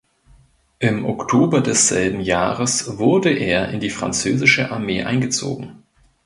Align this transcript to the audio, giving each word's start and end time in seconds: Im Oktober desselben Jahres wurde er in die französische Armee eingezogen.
Im 0.79 1.05
Oktober 1.05 1.61
desselben 1.61 2.21
Jahres 2.21 2.97
wurde 2.97 3.29
er 3.29 3.69
in 3.69 3.79
die 3.79 3.91
französische 3.91 4.71
Armee 4.71 5.03
eingezogen. 5.03 5.83